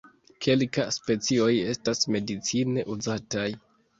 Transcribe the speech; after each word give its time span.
Kelka 0.45 0.85
specioj 0.95 1.51
estas 1.73 2.01
medicine 2.15 2.87
uzataj. 2.97 3.47